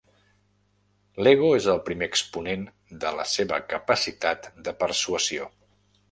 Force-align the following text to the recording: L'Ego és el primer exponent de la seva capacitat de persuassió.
L'Ego 1.25 1.49
és 1.57 1.65
el 1.73 1.81
primer 1.89 2.07
exponent 2.11 2.63
de 3.03 3.11
la 3.19 3.25
seva 3.33 3.59
capacitat 3.75 4.49
de 4.69 4.75
persuassió. 4.85 5.47